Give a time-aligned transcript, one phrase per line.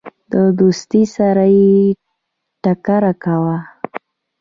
[0.31, 1.75] د دوستی سره یې
[2.63, 3.57] ټکر کاوه.